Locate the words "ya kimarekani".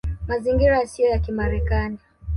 1.13-1.99